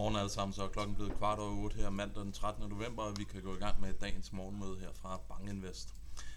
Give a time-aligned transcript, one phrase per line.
[0.00, 2.68] Godmorgen alle sammen, så er klokken blevet kvart over 8 her mandag den 13.
[2.68, 5.94] november, og vi kan gå i gang med dagens morgenmøde her fra Bankinvest.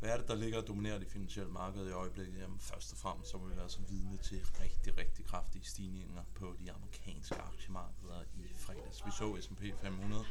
[0.00, 2.40] Hvad er det, der ligger og dominerer det finansielle marked i øjeblikket?
[2.40, 6.56] Jamen først og fremmest så vil vi altså vidne til rigtig, rigtig kraftige stigninger på
[6.60, 9.06] de amerikanske aktiemarkeder i fredags.
[9.06, 10.24] Vi så S&P 500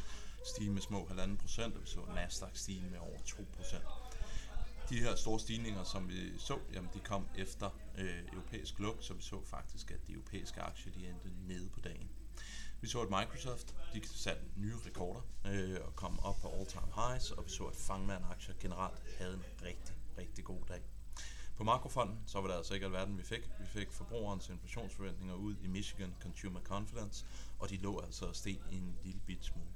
[0.45, 3.83] stige med små 1,5 procent, og vi så Nasdaq stige med over 2 procent.
[4.89, 9.13] De her store stigninger, som vi så, jamen de kom efter øh, europæisk luk, så
[9.13, 12.09] vi så faktisk, at de europæiske aktier de endte nede på dagen.
[12.83, 17.31] Vi så, at Microsoft de satte nye rekorder øh, og kom op på all-time highs,
[17.31, 20.81] og vi så, at Fangman-aktier generelt havde en rigtig, rigtig god dag.
[21.57, 23.49] På makrofonden, så var det altså ikke alverden, vi fik.
[23.59, 27.25] Vi fik forbrugerens inflationsforventninger ud i Michigan Consumer Confidence,
[27.59, 29.69] og de lå altså og steg en lille bit smule.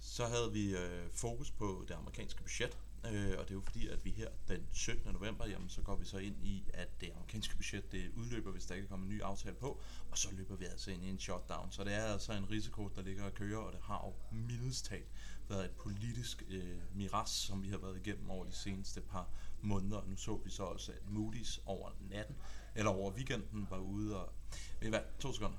[0.00, 3.88] Så havde vi øh, fokus på det amerikanske budget, Øh, og det er jo fordi,
[3.88, 5.12] at vi her den 17.
[5.12, 8.66] november, jamen, så går vi så ind i, at det amerikanske budget det udløber, hvis
[8.66, 9.80] der ikke kommer en ny aftale på,
[10.10, 11.72] og så løber vi altså ind i en shutdown.
[11.72, 14.84] Så det er altså en risiko, der ligger og kører, og det har jo mildest
[14.84, 15.08] talt
[15.48, 19.28] været et politisk øh, miras, som vi har været igennem over de seneste par
[19.62, 20.02] måneder.
[20.06, 22.36] Nu så vi så også, at Moody's over natten,
[22.74, 24.32] eller over weekenden, var ude og...
[24.80, 25.00] Ved hvad?
[25.18, 25.58] To sekunder.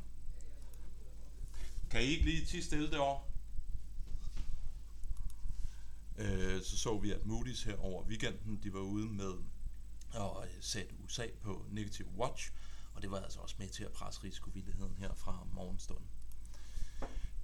[1.90, 3.37] Kan I ikke lige tige stille derovre?
[6.18, 9.34] Øh, så så vi, at Moody's her over weekenden, de var ude med
[10.14, 12.52] at øh, sætte USA på negative watch,
[12.94, 16.08] og det var altså også med til at presse risikovilligheden her fra morgenstunden.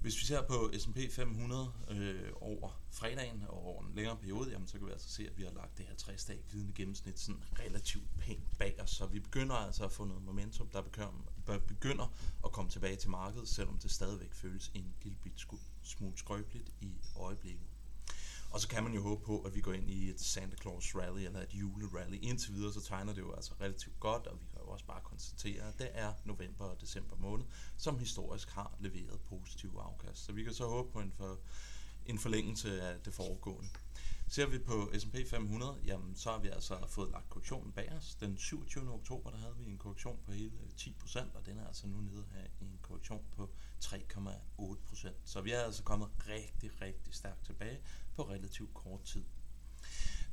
[0.03, 4.67] Hvis vi ser på S&P 500 øh, over fredagen og over en længere periode, jamen,
[4.67, 7.43] så kan vi altså se, at vi har lagt det her 60 glidende gennemsnit sådan
[7.59, 8.89] relativt pænt bag os.
[8.89, 10.81] Så vi begynder altså at få noget momentum, der
[11.67, 12.13] begynder
[12.45, 15.47] at komme tilbage til markedet, selvom det stadigvæk føles en lille bit
[15.83, 17.67] smule skrøbeligt i øjeblikket.
[18.53, 20.95] Og så kan man jo håbe på, at vi går ind i et Santa Claus
[20.95, 22.19] rally eller et julerally.
[22.21, 25.01] Indtil videre så tegner det jo altså relativt godt, og vi kan jo også bare
[25.03, 27.45] konstatere, at det er november og december måned,
[27.77, 30.25] som historisk har leveret positive afkast.
[30.25, 31.39] Så vi kan så håbe på en, for,
[32.05, 33.69] en forlængelse af det foregående.
[34.33, 38.15] Ser vi på S&P 500, jamen, så har vi altså fået lagt korrektionen bag os.
[38.15, 38.93] Den 27.
[38.93, 41.97] oktober, der havde vi en korrektion på hele øh, 10%, og den er altså nu
[41.97, 43.49] nede her i en korrektion på
[43.83, 45.09] 3,8%.
[45.25, 47.79] Så vi er altså kommet rigtig, rigtig stærkt tilbage
[48.15, 49.23] på relativt kort tid.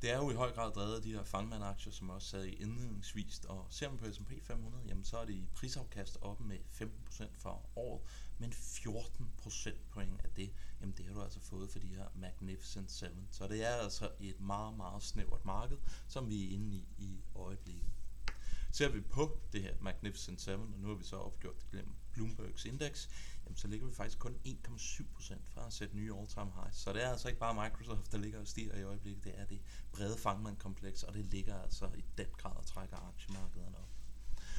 [0.03, 2.55] Det er jo i høj grad drevet af de her fangmandaktier, som også sad i
[2.55, 6.59] indledningsvis, og ser man på S&P 500, jamen så er det i prisafkast op med
[6.75, 8.03] 15% for året,
[8.39, 12.93] men 14% point af det, jamen det har du altså fået for de her Magnificent
[12.93, 13.07] 7.
[13.31, 15.79] Så det er altså et meget, meget snævert marked,
[16.09, 17.91] som vi er inde i i øjeblikket.
[18.73, 21.95] Ser vi på det her Magnificent 7, og nu har vi så opgjort det gennem
[22.13, 23.09] Bloombergs indeks,
[23.45, 26.77] jamen så ligger vi faktisk kun 1,7% fra at sætte nye all-time highs.
[26.77, 29.45] Så det er altså ikke bare Microsoft, der ligger og stiger i øjeblikket, det er
[29.45, 29.61] det
[29.93, 33.89] brede fangmandkompleks, og det ligger altså i den grad og trækker aktiemarkederne op.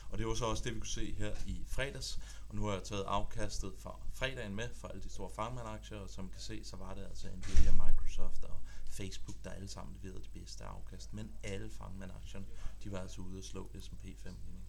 [0.09, 2.19] Og det var så også det, vi kunne se her i fredags.
[2.49, 6.09] Og nu har jeg taget afkastet fra fredagen med for alle de store fangmandaktier, og
[6.09, 8.61] som kan se, så var det altså Nvidia, Microsoft og
[9.01, 11.13] Facebook, der alle sammen leverede de bedste afkast.
[11.13, 12.45] Men alle fangmand-aktierne,
[12.83, 14.61] de var altså ude at slå S&P 500.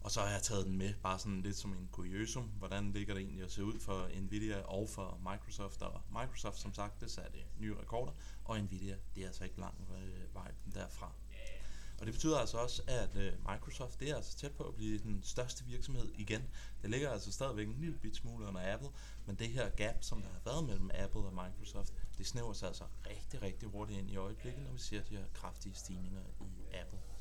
[0.00, 3.14] Og så har jeg taget den med, bare sådan lidt som en kuriosum, hvordan ligger
[3.14, 5.82] det egentlig at se ud for Nvidia og for Microsoft.
[5.82, 8.12] Og Microsoft, som sagt, det satte nye rekorder,
[8.44, 11.12] og Nvidia, det er altså ikke lang øh, vej derfra.
[12.00, 14.98] Og det betyder altså også, at øh, Microsoft det er altså tæt på at blive
[14.98, 16.42] den største virksomhed igen.
[16.82, 18.88] Det ligger altså stadigvæk en lille bit smule under Apple,
[19.26, 22.68] men det her gap, som der har været mellem Apple og Microsoft, det snæver sig
[22.68, 26.76] altså rigtig, rigtig hurtigt ind i øjeblikket, når vi ser de her kraftige stigninger i
[26.76, 27.13] Apple.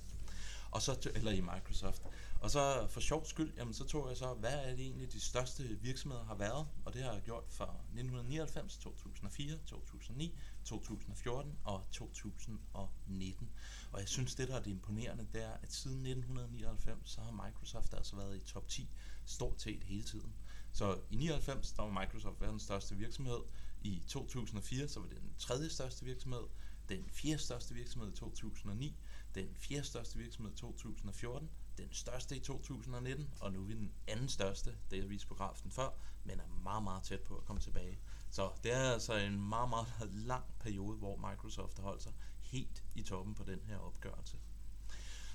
[0.74, 2.02] Og så, eller i Microsoft.
[2.42, 5.20] Og så for sjov skyld, jamen, så tog jeg så, hvad er det egentlig de
[5.20, 6.68] største virksomheder har været?
[6.86, 13.50] Og det har jeg gjort fra 1999, 2004, 2009, 2014 og 2019.
[13.92, 17.32] Og jeg synes, det der er det imponerende, det er, at siden 1999, så har
[17.32, 18.90] Microsoft altså været i top 10
[19.26, 20.34] stort set hele tiden.
[20.72, 23.40] Så i 99, der var Microsoft verdens største virksomhed.
[23.82, 26.44] I 2004, så var det den tredje største virksomhed.
[26.90, 28.96] Den fjerde største virksomhed i 2009.
[29.36, 33.94] Den fjerde største virksomhed i 2014 den største i 2019, og nu er vi den
[34.08, 35.90] anden største, det jeg viste på grafen før,
[36.24, 38.00] men er meget, meget tæt på at komme tilbage.
[38.30, 42.84] Så det er altså en meget, meget lang periode, hvor Microsoft har holdt sig helt
[42.96, 44.38] i toppen på den her opgørelse.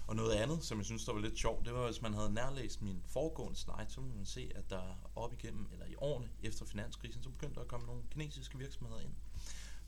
[0.06, 2.35] Og noget andet, som jeg synes, der var lidt sjovt, det var, hvis man havde
[2.35, 6.31] nærlæst min foregående slide, så kunne man se, at der op igennem, eller i årene
[6.43, 9.15] efter finanskrisen, så begyndte der at komme nogle kinesiske virksomheder ind.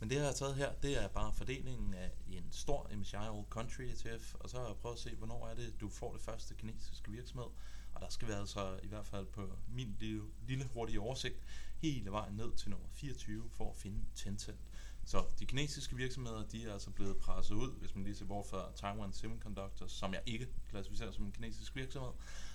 [0.01, 3.45] Men det, jeg har taget her, det er bare fordelingen af en stor MSCI All
[3.51, 6.23] Country ETF, og så har jeg prøvet at se, hvornår er det, du får det
[6.23, 7.47] første kinesiske virksomhed.
[7.95, 11.37] Og der skal vi altså i hvert fald på min lille, lille hurtige oversigt
[11.79, 14.61] hele vejen ned til nummer 24 for at finde Tencent.
[15.05, 18.47] Så de kinesiske virksomheder, de er altså blevet presset ud, hvis man lige ser bort
[18.47, 22.13] fra Taiwan Semiconductor, som jeg ikke klassificerer som en kinesisk virksomhed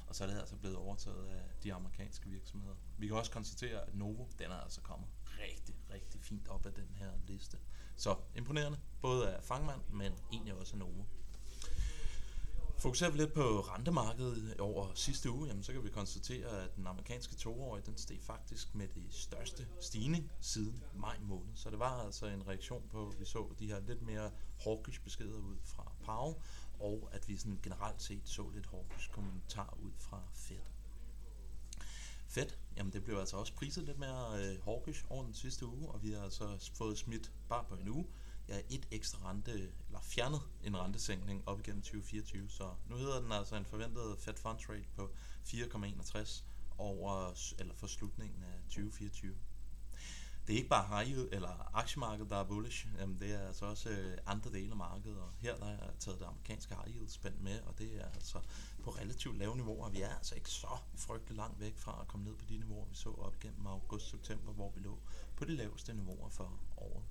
[0.08, 2.76] og så er det altså blevet overtaget af de amerikanske virksomheder.
[2.98, 5.10] Vi kan også konstatere, at Novo, den er altså kommet
[5.40, 7.58] rigtig, rigtig fint op af den her liste.
[7.96, 11.04] Så imponerende, både af Fangmand, men egentlig også af Novo.
[12.78, 16.88] Fokuserer vi lidt på rentemarkedet over sidste uge, jamen så kan vi konstatere, at den
[16.88, 21.56] amerikanske toårige, den steg faktisk med det største stigning siden maj måned.
[21.56, 24.32] Så det var altså en reaktion på, at vi så de her lidt mere
[24.64, 26.36] hawkish beskeder ud fra Powell,
[26.80, 30.62] og at vi sådan generelt set så lidt hawkish kommentar ud fra Fed.
[32.28, 35.90] Fed, jamen det blev altså også priset lidt mere øh, hawkish over den sidste uge,
[35.90, 38.08] og vi har altså fået smidt bare på en uge
[38.48, 42.50] Jeg ja, et ekstra rente, eller fjernet en rentesænkning op igennem 2024.
[42.50, 46.44] Så nu hedder den altså en forventet Fed Funds Rate på 4,61
[46.78, 49.36] over, eller for slutningen af 2024.
[50.48, 52.88] Det er ikke bare high yield, eller aktiemarkedet, der er bullish.
[53.00, 56.20] Jamen, det er altså også øh, andre dele af markedet, og her der er taget
[56.20, 58.40] det amerikanske high yield spændt med, og det er altså
[58.84, 59.90] på relativt lave niveauer.
[59.90, 62.86] Vi er altså ikke så frygtelig langt væk fra at komme ned på de niveauer,
[62.86, 65.00] vi så op gennem august-september, hvor vi lå
[65.36, 67.04] på de laveste niveauer for året.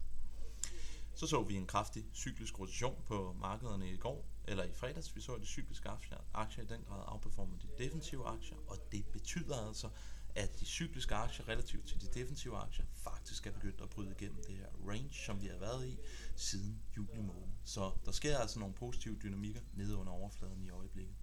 [1.14, 5.16] Så så vi en kraftig cyklisk rotation på markederne i går, eller i fredags.
[5.16, 8.76] Vi så, at de cykliske aktier, aktier i den grad outperformede de defensive aktier, og
[8.92, 9.88] det betyder altså,
[10.34, 14.44] at de cykliske aktier relativt til de defensive aktier faktisk er begyndt at bryde igennem
[14.44, 15.98] det her range, som vi har været i
[16.36, 17.48] siden juli måned.
[17.64, 21.14] Så der sker altså nogle positive dynamikker nede under overfladen i øjeblikket.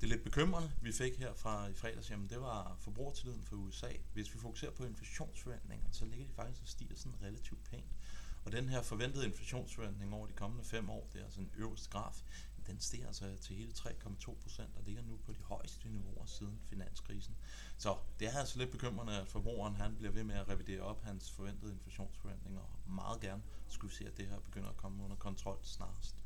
[0.00, 3.92] Det lidt bekymrende, vi fik her fra i fredags, jamen det var forbrugertilliden for USA.
[4.12, 7.96] Hvis vi fokuserer på inflationsforventningerne, så ligger de faktisk og stiger sådan relativt pænt.
[8.44, 11.90] Og den her forventede inflationsforventning over de kommende fem år, det er altså en øverste
[11.90, 12.22] graf,
[12.66, 16.60] den steg altså til hele 3,2 procent og ligger nu på de højeste niveauer siden
[16.64, 17.36] finanskrisen.
[17.78, 21.02] Så det er altså lidt bekymrende, at forbrugeren han bliver ved med at revidere op
[21.02, 25.04] hans forventede inflationsforventninger, og meget gerne skulle vi se, at det her begynder at komme
[25.04, 26.16] under kontrol snarest.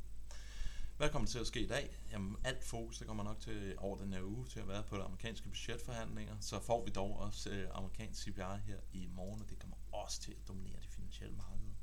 [0.97, 1.97] Hvad kommer til at ske i dag?
[2.13, 4.97] Jamen alt fokus det kommer nok til over den her uge til at være på
[4.97, 6.37] de amerikanske budgetforhandlinger.
[6.41, 10.21] Så får vi dog også øh, amerikansk CPI her i morgen, og det kommer også
[10.21, 11.75] til at dominere de finansielle markeder.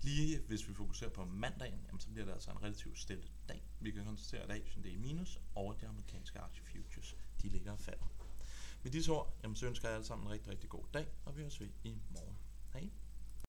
[0.00, 3.69] Lige hvis vi fokuserer på mandagen, jamen, så bliver det altså en relativt stille dag.
[3.80, 7.72] Vi kan konstatere, at Asien det er i minus, og de amerikanske aktiefutures de ligger
[7.72, 8.06] og falder.
[8.82, 11.36] Med disse ord, jamen, så ønsker jeg alle sammen en rigtig, rigtig god dag, og
[11.36, 12.36] vi høres ved i morgen.
[12.72, 12.90] Hej!